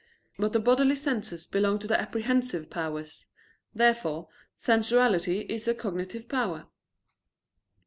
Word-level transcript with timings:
But 0.39 0.51
the 0.53 0.59
bodily 0.59 0.95
senses 0.95 1.45
belong 1.45 1.77
to 1.77 1.85
the 1.85 2.01
apprehensive 2.01 2.71
powers. 2.71 3.23
Therefore 3.75 4.29
sensuality 4.57 5.41
is 5.41 5.67
a 5.67 5.75
cognitive 5.75 6.27
power. 6.27 6.65